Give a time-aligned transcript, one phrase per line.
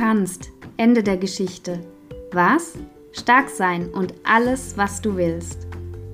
[0.00, 0.50] kannst.
[0.78, 1.78] Ende der Geschichte.
[2.32, 2.72] Was?
[3.12, 5.66] Stark sein und alles, was du willst.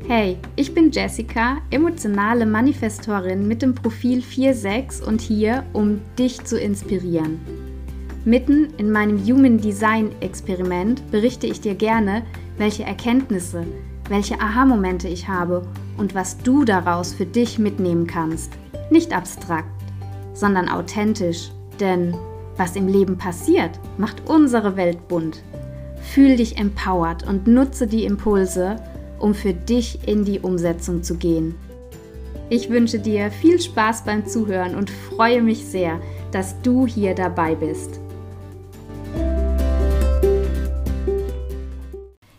[0.08, 6.58] Hey, ich bin Jessica, emotionale Manifestorin mit dem Profil 46 und hier, um dich zu
[6.58, 7.38] inspirieren.
[8.24, 12.24] Mitten in meinem Human Design Experiment berichte ich dir gerne,
[12.58, 13.64] welche Erkenntnisse,
[14.08, 15.62] welche Aha-Momente ich habe
[15.96, 18.50] und was du daraus für dich mitnehmen kannst.
[18.90, 19.70] Nicht abstrakt,
[20.34, 22.16] sondern authentisch, denn
[22.56, 25.42] was im Leben passiert, macht unsere Welt bunt.
[26.00, 28.76] Fühl dich empowered und nutze die Impulse,
[29.18, 31.54] um für dich in die Umsetzung zu gehen.
[32.48, 37.54] Ich wünsche dir viel Spaß beim Zuhören und freue mich sehr, dass du hier dabei
[37.54, 38.00] bist.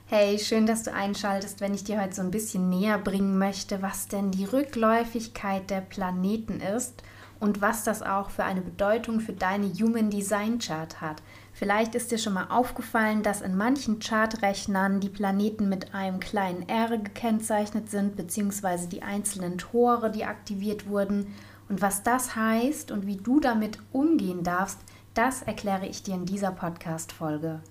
[0.05, 3.81] Hey, schön, dass du einschaltest, wenn ich dir heute so ein bisschen näher bringen möchte,
[3.81, 7.04] was denn die Rückläufigkeit der Planeten ist
[7.40, 11.21] und was das auch für eine Bedeutung für deine Human Design Chart hat.
[11.54, 16.68] Vielleicht ist dir schon mal aufgefallen, dass in manchen Chartrechnern die Planeten mit einem kleinen
[16.68, 21.34] R gekennzeichnet sind, beziehungsweise die einzelnen Tore, die aktiviert wurden.
[21.70, 24.79] Und was das heißt und wie du damit umgehen darfst,
[25.13, 27.62] das erkläre ich dir in dieser Podcast-Folge.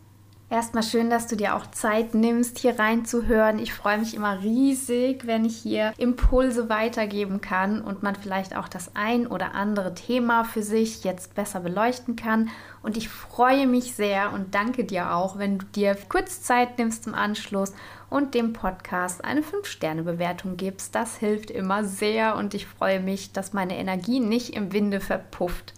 [0.48, 3.58] Erstmal schön, dass du dir auch Zeit nimmst, hier reinzuhören.
[3.58, 8.68] Ich freue mich immer riesig, wenn ich hier Impulse weitergeben kann und man vielleicht auch
[8.68, 12.48] das ein oder andere Thema für sich jetzt besser beleuchten kann.
[12.84, 17.02] Und ich freue mich sehr und danke dir auch, wenn du dir kurz Zeit nimmst
[17.02, 17.72] zum Anschluss
[18.08, 20.94] und dem Podcast eine 5-Sterne-Bewertung gibst.
[20.94, 25.75] Das hilft immer sehr und ich freue mich, dass meine Energie nicht im Winde verpufft.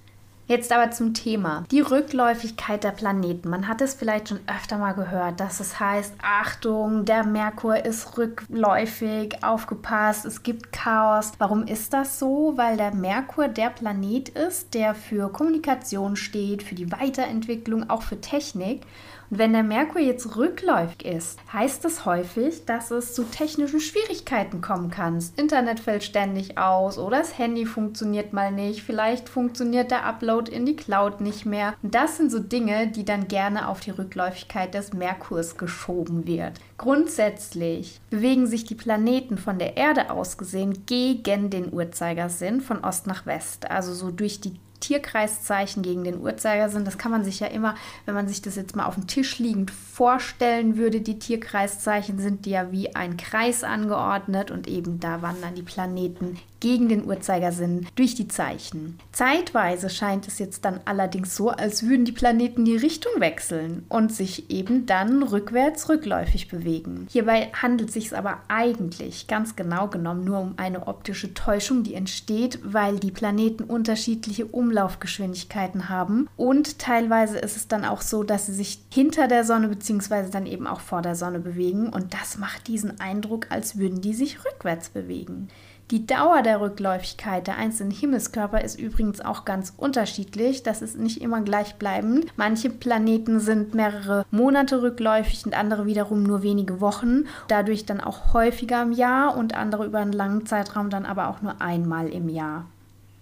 [0.49, 1.65] Jetzt aber zum Thema.
[1.71, 3.51] Die Rückläufigkeit der Planeten.
[3.51, 8.17] Man hat es vielleicht schon öfter mal gehört, dass es heißt, Achtung, der Merkur ist
[8.17, 11.33] rückläufig, aufgepasst, es gibt Chaos.
[11.37, 12.55] Warum ist das so?
[12.57, 18.19] Weil der Merkur der Planet ist, der für Kommunikation steht, für die Weiterentwicklung, auch für
[18.19, 18.87] Technik.
[19.31, 24.61] Und wenn der Merkur jetzt rückläufig ist, heißt das häufig, dass es zu technischen Schwierigkeiten
[24.61, 25.17] kommen kann.
[25.17, 28.83] Das Internet fällt ständig aus oder das Handy funktioniert mal nicht.
[28.83, 31.75] Vielleicht funktioniert der Upload in die Cloud nicht mehr.
[31.83, 36.53] Und das sind so Dinge, die dann gerne auf die Rückläufigkeit des Merkurs geschoben wird.
[36.79, 43.07] Grundsätzlich bewegen sich die Planeten von der Erde aus gesehen gegen den Uhrzeigersinn von Ost
[43.07, 46.85] nach West, also so durch die Tierkreiszeichen gegen den Uhrzeigersinn.
[46.85, 47.75] Das kann man sich ja immer,
[48.07, 52.47] wenn man sich das jetzt mal auf dem Tisch liegend vorstellen würde, die Tierkreiszeichen sind
[52.47, 58.15] ja wie ein Kreis angeordnet und eben da wandern die Planeten gegen den Uhrzeigersinn durch
[58.15, 58.99] die Zeichen.
[59.13, 64.13] Zeitweise scheint es jetzt dann allerdings so, als würden die Planeten die Richtung wechseln und
[64.13, 67.07] sich eben dann rückwärts rückläufig bewegen.
[67.11, 71.95] Hierbei handelt es sich aber eigentlich ganz genau genommen nur um eine optische Täuschung, die
[71.95, 78.47] entsteht, weil die Planeten unterschiedliche Umlaufgeschwindigkeiten haben und teilweise ist es dann auch so, dass
[78.47, 80.31] sie sich hinter der Sonne bzw.
[80.31, 84.15] dann eben auch vor der Sonne bewegen und das macht diesen Eindruck, als würden die
[84.15, 85.49] sich rückwärts bewegen.
[85.91, 90.63] Die Dauer der Rückläufigkeit der einzelnen Himmelskörper ist übrigens auch ganz unterschiedlich.
[90.63, 92.27] Das ist nicht immer gleichbleibend.
[92.37, 97.25] Manche Planeten sind mehrere Monate rückläufig und andere wiederum nur wenige Wochen.
[97.49, 101.41] Dadurch dann auch häufiger im Jahr und andere über einen langen Zeitraum dann aber auch
[101.41, 102.67] nur einmal im Jahr.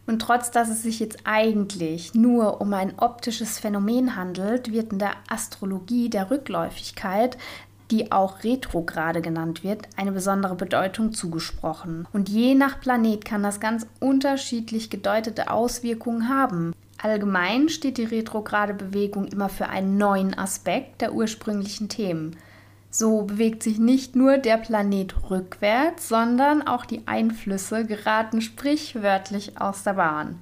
[0.09, 4.98] Und trotz dass es sich jetzt eigentlich nur um ein optisches Phänomen handelt, wird in
[4.98, 7.37] der Astrologie der Rückläufigkeit
[7.91, 12.07] die auch Retrograde genannt wird, eine besondere Bedeutung zugesprochen.
[12.13, 16.75] Und je nach Planet kann das ganz unterschiedlich gedeutete Auswirkungen haben.
[17.01, 22.37] Allgemein steht die retrograde Bewegung immer für einen neuen Aspekt der ursprünglichen Themen.
[22.91, 29.83] So bewegt sich nicht nur der Planet rückwärts, sondern auch die Einflüsse geraten sprichwörtlich aus
[29.83, 30.39] der Bahn.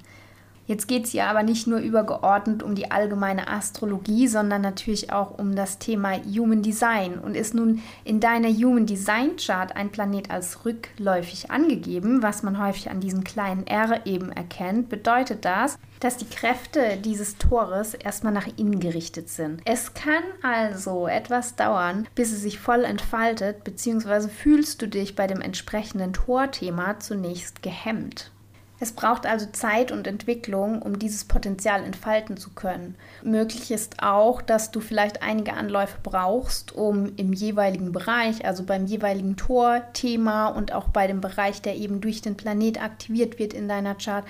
[0.67, 5.37] Jetzt geht es hier aber nicht nur übergeordnet um die allgemeine Astrologie, sondern natürlich auch
[5.37, 7.19] um das Thema Human Design.
[7.19, 12.59] Und ist nun in deiner Human Design Chart ein Planet als rückläufig angegeben, was man
[12.59, 18.33] häufig an diesem kleinen R eben erkennt, bedeutet das, dass die Kräfte dieses Tores erstmal
[18.33, 19.61] nach innen gerichtet sind.
[19.65, 25.27] Es kann also etwas dauern, bis es sich voll entfaltet, beziehungsweise fühlst du dich bei
[25.27, 28.31] dem entsprechenden Torthema zunächst gehemmt.
[28.79, 32.95] Es braucht also Zeit und Entwicklung, um dieses Potenzial entfalten zu können.
[33.23, 38.85] Möglich ist auch, dass du vielleicht einige Anläufe brauchst, um im jeweiligen Bereich, also beim
[38.85, 43.69] jeweiligen Tor-Thema und auch bei dem Bereich, der eben durch den Planet aktiviert wird in
[43.69, 44.25] deiner Chart,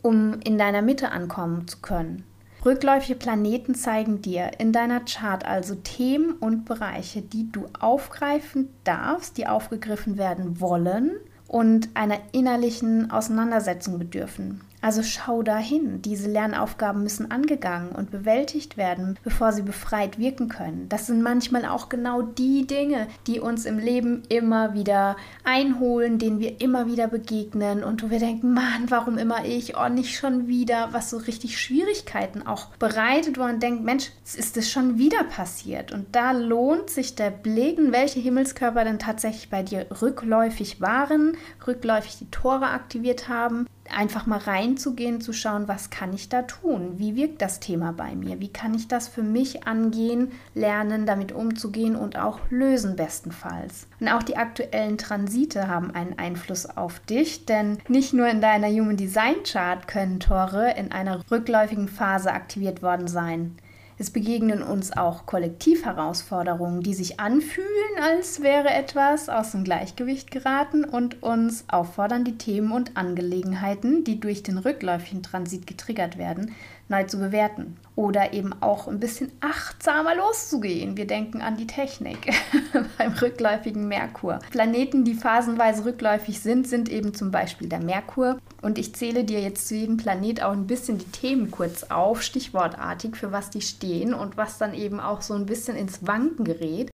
[0.00, 2.24] um in deiner Mitte ankommen zu können.
[2.64, 9.36] Rückläufige Planeten zeigen dir in deiner Chart also Themen und Bereiche, die du aufgreifen darfst,
[9.36, 11.10] die aufgegriffen werden wollen
[11.52, 14.62] und einer innerlichen Auseinandersetzung bedürfen.
[14.82, 16.02] Also schau dahin.
[16.02, 20.88] Diese Lernaufgaben müssen angegangen und bewältigt werden, bevor sie befreit wirken können.
[20.88, 26.40] Das sind manchmal auch genau die Dinge, die uns im Leben immer wieder einholen, denen
[26.40, 29.76] wir immer wieder begegnen und wo wir denken, Mann, warum immer ich?
[29.76, 34.56] Oh, nicht schon wieder, was so richtig Schwierigkeiten auch bereitet, wo man denkt, Mensch, ist
[34.56, 35.92] das schon wieder passiert?
[35.92, 42.18] Und da lohnt sich der Blick, welche Himmelskörper denn tatsächlich bei dir rückläufig waren, rückläufig
[42.18, 46.98] die Tore aktiviert haben einfach mal reinzugehen, zu schauen, was kann ich da tun?
[46.98, 48.40] Wie wirkt das Thema bei mir?
[48.40, 53.86] Wie kann ich das für mich angehen, lernen, damit umzugehen und auch lösen bestenfalls?
[54.00, 58.68] Und auch die aktuellen Transite haben einen Einfluss auf dich, denn nicht nur in deiner
[58.68, 63.56] Human Design Chart können Tore in einer rückläufigen Phase aktiviert worden sein.
[64.02, 67.68] Es begegnen uns auch Kollektivherausforderungen, die sich anfühlen,
[68.02, 74.18] als wäre etwas aus dem Gleichgewicht geraten und uns auffordern, die Themen und Angelegenheiten, die
[74.18, 76.52] durch den rückläufigen Transit getriggert werden,
[76.88, 77.76] neu zu bewerten.
[77.94, 80.96] Oder eben auch ein bisschen achtsamer loszugehen.
[80.96, 82.32] Wir denken an die Technik
[82.98, 84.40] beim rückläufigen Merkur.
[84.50, 88.38] Planeten, die phasenweise rückläufig sind, sind eben zum Beispiel der Merkur.
[88.62, 92.22] Und ich zähle dir jetzt zu jedem Planet auch ein bisschen die Themen kurz auf,
[92.22, 96.44] stichwortartig, für was die stehen und was dann eben auch so ein bisschen ins Wanken
[96.44, 96.90] gerät.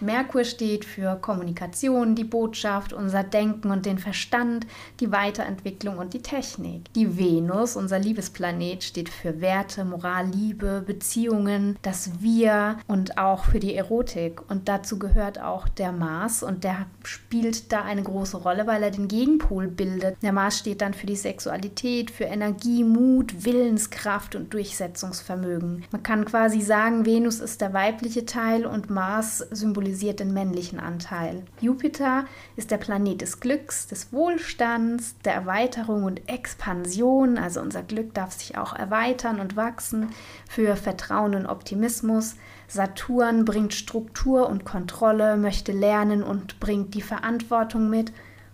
[0.00, 4.66] Merkur steht für Kommunikation, die Botschaft, unser Denken und den Verstand,
[4.98, 6.92] die Weiterentwicklung und die Technik.
[6.94, 13.60] Die Venus, unser Liebesplanet, steht für Werte, Moral, Liebe, Beziehungen, das Wir und auch für
[13.60, 14.40] die Erotik.
[14.50, 18.90] Und dazu gehört auch der Mars und der spielt da eine große Rolle, weil er
[18.90, 20.16] den Gegenpol bildet.
[20.22, 25.84] Der Mars steht dann für die Sexualität, für Energie, Mut, Willenskraft und Durchsetzungsvermögen.
[25.90, 30.78] Man kann quasi sagen, Venus ist der weibliche Teil und Mars symbolisiert symbolisiert den männlichen
[30.78, 31.42] Anteil.
[31.60, 32.24] Jupiter
[32.56, 38.32] ist der Planet des Glücks, des Wohlstands, der Erweiterung und Expansion, also unser Glück darf
[38.32, 40.10] sich auch erweitern und wachsen,
[40.48, 42.36] für Vertrauen und Optimismus.
[42.68, 48.12] Saturn bringt Struktur und Kontrolle, möchte lernen und bringt die Verantwortung mit.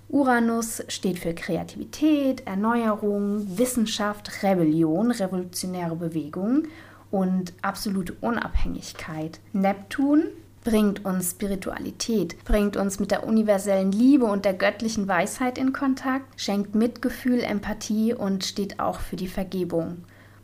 [0.08, 6.68] Uranus steht für Kreativität, Erneuerung, Wissenschaft, Rebellion, revolutionäre Bewegung
[7.10, 9.40] und absolute Unabhängigkeit.
[9.52, 10.28] Neptun
[10.66, 16.40] bringt uns Spiritualität, bringt uns mit der universellen Liebe und der göttlichen Weisheit in Kontakt,
[16.40, 19.98] schenkt Mitgefühl, Empathie und steht auch für die Vergebung.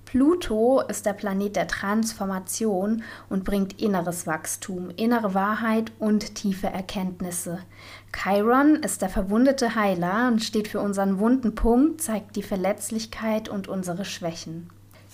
[0.04, 7.58] Pluto ist der Planet der Transformation und bringt inneres Wachstum, innere Wahrheit und tiefe Erkenntnisse.
[8.12, 13.66] Chiron ist der verwundete Heiler und steht für unseren wunden Punkt, zeigt die Verletzlichkeit und
[13.66, 14.70] unsere Schwächen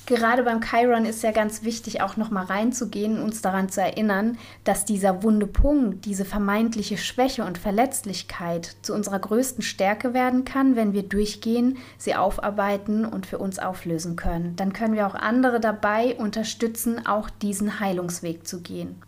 [0.08, 4.38] gerade beim Chiron ist ja ganz wichtig, auch nochmal reinzugehen und uns daran zu erinnern,
[4.64, 10.76] dass dieser wunde Punkt, diese vermeintliche Schwäche und Verletzlichkeit zu unserer größten Stärke werden kann,
[10.76, 14.56] wenn wir durchgehen, sie aufarbeiten und für uns auflösen können.
[14.56, 19.02] Dann können wir auch andere dabei unterstützen, auch diesen Heilungsweg zu gehen.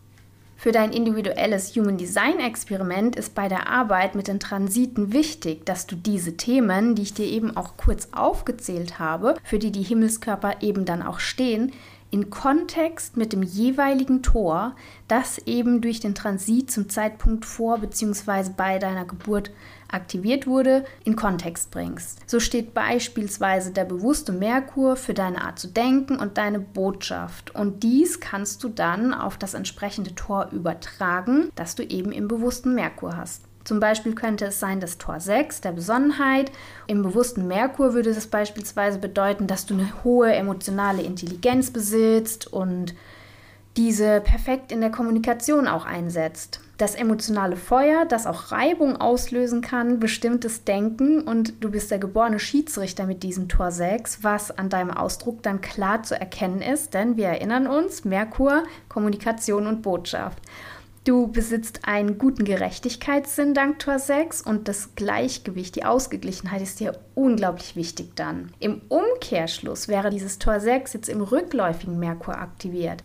[0.61, 5.87] Für dein individuelles Human Design Experiment ist bei der Arbeit mit den Transiten wichtig, dass
[5.87, 10.61] du diese Themen, die ich dir eben auch kurz aufgezählt habe, für die die Himmelskörper
[10.61, 11.73] eben dann auch stehen,
[12.11, 14.77] in Kontext mit dem jeweiligen Tor,
[15.09, 18.51] das eben durch den Transit zum Zeitpunkt vor bzw.
[18.55, 19.51] bei deiner Geburt
[19.93, 22.29] aktiviert wurde, in Kontext bringst.
[22.29, 27.55] So steht beispielsweise der bewusste Merkur für deine Art zu denken und deine Botschaft.
[27.55, 32.75] Und dies kannst du dann auf das entsprechende Tor übertragen, das du eben im bewussten
[32.75, 33.45] Merkur hast.
[33.65, 36.51] Zum Beispiel könnte es sein, dass Tor 6 der Besonnenheit.
[36.87, 42.95] Im bewussten Merkur würde das beispielsweise bedeuten, dass du eine hohe emotionale Intelligenz besitzt und
[43.77, 46.61] diese perfekt in der Kommunikation auch einsetzt.
[46.81, 52.39] Das emotionale Feuer, das auch Reibung auslösen kann, bestimmtes Denken und du bist der geborene
[52.39, 57.19] Schiedsrichter mit diesem Tor 6, was an deinem Ausdruck dann klar zu erkennen ist, denn
[57.19, 60.39] wir erinnern uns, Merkur, Kommunikation und Botschaft.
[61.05, 66.99] Du besitzt einen guten Gerechtigkeitssinn dank Tor 6 und das Gleichgewicht, die Ausgeglichenheit ist dir
[67.15, 68.55] unglaublich wichtig dann.
[68.59, 73.05] Im Umkehrschluss wäre dieses Tor 6 jetzt im rückläufigen Merkur aktiviert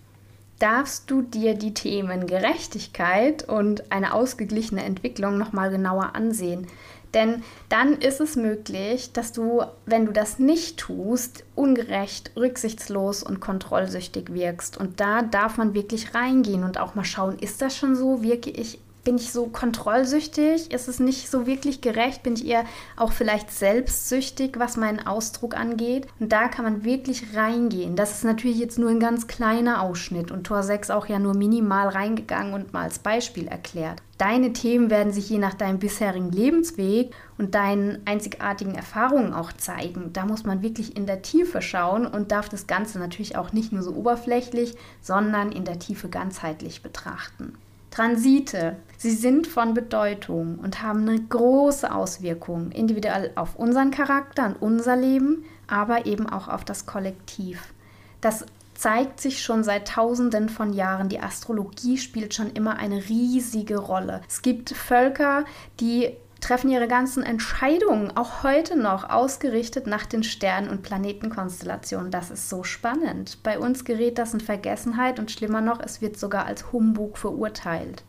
[0.59, 6.67] darfst du dir die Themen Gerechtigkeit und eine ausgeglichene Entwicklung nochmal genauer ansehen.
[7.13, 13.39] Denn dann ist es möglich, dass du, wenn du das nicht tust, ungerecht, rücksichtslos und
[13.39, 14.75] kontrollsüchtig wirkst.
[14.75, 18.21] Und da darf man wirklich reingehen und auch mal schauen, ist das schon so?
[18.21, 20.71] Wirke ich Bin ich so kontrollsüchtig?
[20.74, 22.24] Ist es nicht so wirklich gerecht?
[22.24, 22.65] Bin ich eher
[22.97, 26.07] auch vielleicht selbstsüchtig, was meinen Ausdruck angeht?
[26.19, 27.95] Und da kann man wirklich reingehen.
[27.95, 31.35] Das ist natürlich jetzt nur ein ganz kleiner Ausschnitt und Tor 6 auch ja nur
[31.35, 34.01] minimal reingegangen und mal als Beispiel erklärt.
[34.17, 40.13] Deine Themen werden sich je nach deinem bisherigen Lebensweg und deinen einzigartigen Erfahrungen auch zeigen.
[40.13, 43.71] Da muss man wirklich in der Tiefe schauen und darf das Ganze natürlich auch nicht
[43.71, 47.53] nur so oberflächlich, sondern in der Tiefe ganzheitlich betrachten.
[47.95, 54.61] Transite, sie sind von Bedeutung und haben eine große Auswirkung individuell auf unseren Charakter und
[54.61, 57.73] unser Leben, aber eben auch auf das Kollektiv.
[58.19, 61.07] Das zeigt sich schon seit Tausenden von Jahren.
[61.07, 64.19] Die Astrologie spielt schon immer eine riesige Rolle.
[64.27, 65.45] Es gibt Völker,
[65.79, 72.11] die treffen ihre ganzen Entscheidungen auch heute noch ausgerichtet nach den Sternen- und Planetenkonstellationen.
[72.11, 73.39] Das ist so spannend.
[73.41, 78.03] Bei uns gerät das in Vergessenheit und schlimmer noch, es wird sogar als Humbug verurteilt.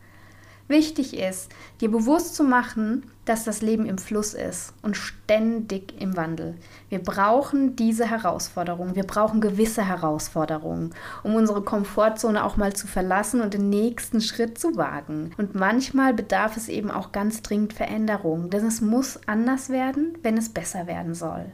[0.69, 6.17] Wichtig ist, dir bewusst zu machen, dass das Leben im Fluss ist und ständig im
[6.17, 6.57] Wandel.
[6.89, 10.93] Wir brauchen diese Herausforderungen, wir brauchen gewisse Herausforderungen,
[11.23, 15.33] um unsere Komfortzone auch mal zu verlassen und den nächsten Schritt zu wagen.
[15.37, 20.37] Und manchmal bedarf es eben auch ganz dringend Veränderungen, denn es muss anders werden, wenn
[20.37, 21.53] es besser werden soll.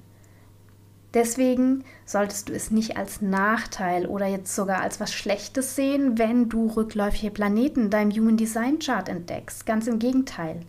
[1.15, 6.49] Deswegen solltest du es nicht als Nachteil oder jetzt sogar als was Schlechtes sehen, wenn
[6.49, 9.67] du rückläufige Planeten in deinem Human Design Chart entdeckst.
[9.67, 10.61] Ganz im Gegenteil.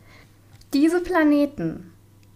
[0.74, 1.94] Diese Planeten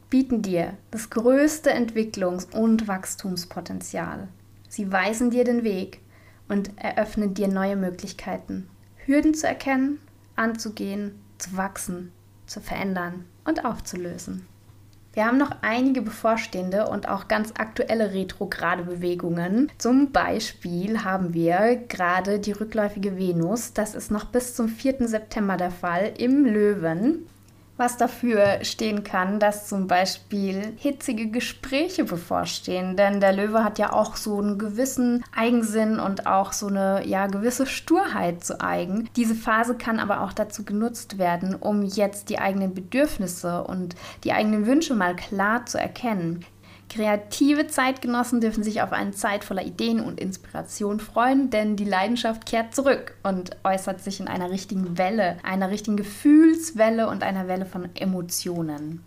[0.10, 4.30] bieten dir das größte Entwicklungs- und Wachstumspotenzial.
[4.70, 6.00] Sie weisen dir den Weg
[6.48, 8.70] und eröffnen dir neue Möglichkeiten,
[9.06, 10.00] Hürden zu erkennen,
[10.36, 12.12] anzugehen, zu wachsen,
[12.46, 14.46] zu verändern und aufzulösen.
[15.17, 19.71] Wir haben noch einige bevorstehende und auch ganz aktuelle retrograde Bewegungen.
[19.79, 23.74] Zum Beispiel haben wir gerade die rückläufige Venus.
[23.74, 25.07] Das ist noch bis zum 4.
[25.07, 27.27] September der Fall im Löwen
[27.77, 32.98] was dafür stehen kann, dass zum Beispiel hitzige Gespräche bevorstehen.
[32.98, 37.27] Denn der Löwe hat ja auch so einen gewissen Eigensinn und auch so eine ja,
[37.27, 39.10] gewisse Sturheit zu eigen.
[39.15, 44.34] Diese Phase kann aber auch dazu genutzt werden, um jetzt die eigenen Bedürfnisse und die
[44.34, 46.43] eigenen Wünsche mal klar zu erkennen.
[46.89, 52.46] Kreative Zeitgenossen dürfen sich auf eine Zeit voller Ideen und Inspiration freuen, denn die Leidenschaft
[52.46, 57.65] kehrt zurück und äußert sich in einer richtigen Welle, einer richtigen Gefühlswelle und einer Welle
[57.65, 59.03] von Emotionen.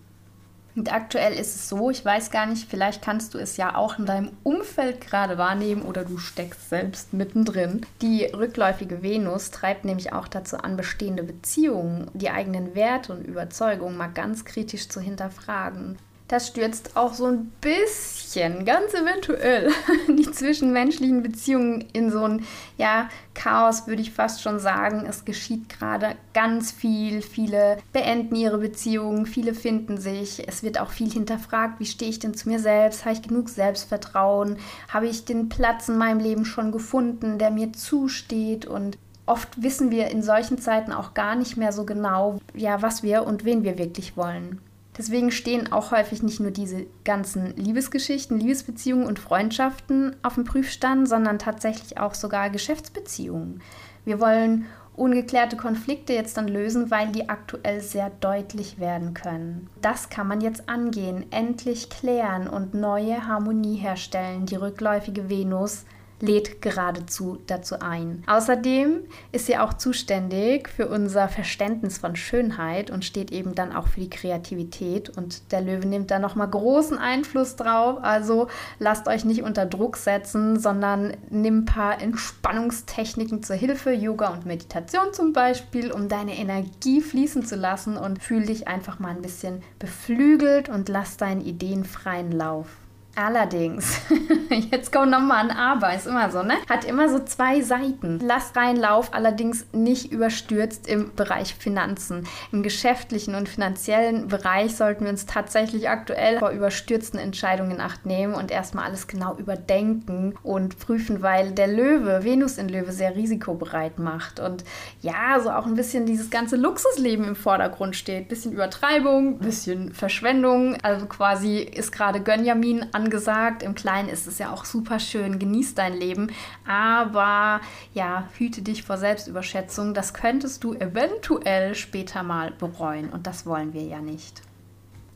[0.76, 3.99] Und aktuell ist es so, ich weiß gar nicht, vielleicht kannst du es ja auch
[3.99, 7.84] in deinem Umfeld gerade wahrnehmen oder du steckst selbst mittendrin.
[8.02, 13.96] Die rückläufige Venus treibt nämlich auch dazu an, bestehende Beziehungen, die eigenen Werte und Überzeugungen
[13.96, 15.99] mal ganz kritisch zu hinterfragen
[16.30, 19.72] das stürzt auch so ein bisschen, ganz eventuell,
[20.08, 22.44] die zwischenmenschlichen Beziehungen in so ein
[22.78, 25.06] ja, Chaos, würde ich fast schon sagen.
[25.08, 27.20] Es geschieht gerade ganz viel.
[27.20, 30.46] Viele beenden ihre Beziehungen, viele finden sich.
[30.46, 33.04] Es wird auch viel hinterfragt, wie stehe ich denn zu mir selbst?
[33.04, 34.58] Habe ich genug Selbstvertrauen?
[34.88, 38.66] Habe ich den Platz in meinem Leben schon gefunden, der mir zusteht?
[38.66, 43.02] Und oft wissen wir in solchen Zeiten auch gar nicht mehr so genau, ja, was
[43.02, 44.60] wir und wen wir wirklich wollen.
[44.99, 51.09] Deswegen stehen auch häufig nicht nur diese ganzen Liebesgeschichten, Liebesbeziehungen und Freundschaften auf dem Prüfstand,
[51.09, 53.62] sondern tatsächlich auch sogar Geschäftsbeziehungen.
[54.04, 54.66] Wir wollen
[54.97, 59.70] ungeklärte Konflikte jetzt dann lösen, weil die aktuell sehr deutlich werden können.
[59.80, 64.47] Das kann man jetzt angehen, endlich klären und neue Harmonie herstellen.
[64.47, 65.85] Die rückläufige Venus
[66.20, 68.22] lädt geradezu dazu ein.
[68.26, 69.00] Außerdem
[69.32, 74.00] ist sie auch zuständig für unser Verständnis von Schönheit und steht eben dann auch für
[74.00, 77.98] die Kreativität und der Löwe nimmt da noch mal großen Einfluss drauf.
[78.02, 78.48] Also
[78.78, 84.46] lasst euch nicht unter Druck setzen, sondern nimm ein paar Entspannungstechniken zur Hilfe, Yoga und
[84.46, 89.22] Meditation zum Beispiel, um deine Energie fließen zu lassen und fühl dich einfach mal ein
[89.22, 92.79] bisschen beflügelt und lass deinen Ideen freien Lauf.
[93.16, 94.00] Allerdings,
[94.70, 96.54] jetzt kommt nochmal ein Aber, ist immer so, ne?
[96.68, 98.20] Hat immer so zwei Seiten.
[98.22, 102.26] Lass rein allerdings nicht überstürzt im Bereich Finanzen.
[102.52, 108.06] Im geschäftlichen und finanziellen Bereich sollten wir uns tatsächlich aktuell vor überstürzten Entscheidungen in Acht
[108.06, 113.16] nehmen und erstmal alles genau überdenken und prüfen, weil der Löwe, Venus in Löwe, sehr
[113.16, 114.64] risikobereit macht und
[115.02, 118.28] ja, so auch ein bisschen dieses ganze Luxusleben im Vordergrund steht.
[118.28, 120.76] Bisschen Übertreibung, bisschen Verschwendung.
[120.82, 123.62] Also quasi ist gerade Gönjamin an angesagt.
[123.62, 125.38] Im Kleinen ist es ja auch super schön.
[125.38, 126.28] Genieß dein Leben.
[126.66, 127.61] Aber
[127.95, 129.95] ja, hüte dich vor Selbstüberschätzung.
[129.95, 133.11] Das könntest du eventuell später mal bereuen.
[133.11, 134.42] Und das wollen wir ja nicht.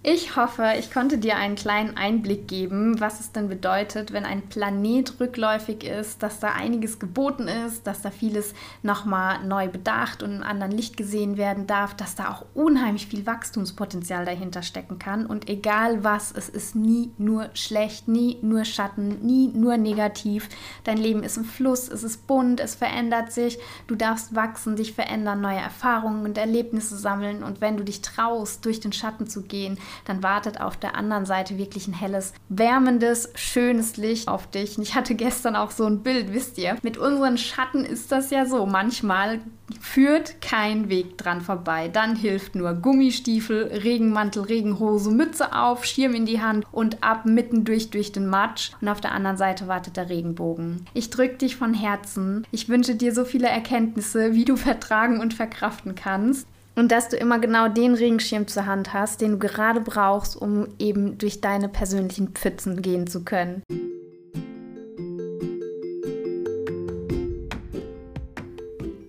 [0.06, 4.42] Ich hoffe, ich konnte dir einen kleinen Einblick geben, was es denn bedeutet, wenn ein
[4.42, 10.30] Planet rückläufig ist, dass da einiges geboten ist, dass da vieles nochmal neu bedacht und
[10.30, 15.24] einem anderen Licht gesehen werden darf, dass da auch unheimlich viel Wachstumspotenzial dahinter stecken kann.
[15.24, 20.50] Und egal was, es ist nie nur schlecht, nie nur Schatten, nie nur negativ.
[20.84, 23.58] Dein Leben ist im Fluss, es ist bunt, es verändert sich.
[23.86, 27.42] Du darfst wachsen, dich verändern, neue Erfahrungen und Erlebnisse sammeln.
[27.42, 31.26] Und wenn du dich traust, durch den Schatten zu gehen, dann wartet auf der anderen
[31.26, 34.76] Seite wirklich ein helles, wärmendes, schönes Licht auf dich.
[34.76, 36.76] Und ich hatte gestern auch so ein Bild, wisst ihr.
[36.82, 38.66] Mit unseren Schatten ist das ja so.
[38.66, 39.40] Manchmal
[39.80, 41.88] führt kein Weg dran vorbei.
[41.88, 47.64] Dann hilft nur Gummistiefel, Regenmantel, Regenhose, Mütze auf, Schirm in die Hand und ab mitten
[47.64, 48.72] durch durch den Matsch.
[48.80, 50.86] Und auf der anderen Seite wartet der Regenbogen.
[50.94, 52.46] Ich drücke dich von Herzen.
[52.50, 56.46] Ich wünsche dir so viele Erkenntnisse, wie du vertragen und verkraften kannst.
[56.76, 60.68] Und dass du immer genau den Regenschirm zur Hand hast, den du gerade brauchst, um
[60.78, 63.62] eben durch deine persönlichen Pfützen gehen zu können.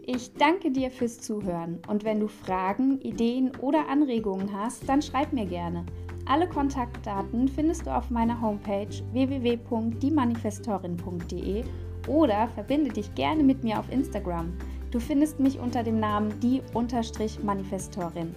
[0.06, 5.34] Ich danke dir fürs Zuhören und wenn du Fragen, Ideen oder Anregungen hast, dann schreib
[5.34, 5.86] mir gerne.
[6.28, 11.64] Alle Kontaktdaten findest du auf meiner Homepage www.diemanifestorin.de
[12.08, 14.54] oder verbinde dich gerne mit mir auf Instagram.
[14.96, 18.34] Du findest mich unter dem Namen die-manifestorin.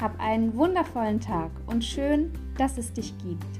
[0.00, 3.59] Hab einen wundervollen Tag und schön, dass es dich gibt.